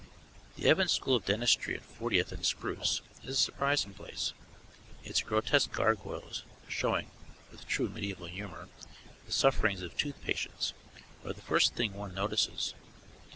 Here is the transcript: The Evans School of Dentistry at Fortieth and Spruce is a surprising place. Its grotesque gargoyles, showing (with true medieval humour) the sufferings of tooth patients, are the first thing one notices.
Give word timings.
The 0.55 0.67
Evans 0.67 0.93
School 0.93 1.15
of 1.15 1.25
Dentistry 1.25 1.75
at 1.75 1.83
Fortieth 1.83 2.31
and 2.31 2.43
Spruce 2.43 3.01
is 3.21 3.29
a 3.29 3.35
surprising 3.35 3.93
place. 3.93 4.33
Its 5.03 5.21
grotesque 5.21 5.71
gargoyles, 5.73 6.41
showing 6.67 7.11
(with 7.51 7.67
true 7.67 7.87
medieval 7.87 8.25
humour) 8.25 8.67
the 9.27 9.31
sufferings 9.31 9.83
of 9.83 9.95
tooth 9.95 10.19
patients, 10.23 10.73
are 11.23 11.33
the 11.33 11.41
first 11.43 11.75
thing 11.75 11.93
one 11.93 12.15
notices. 12.15 12.73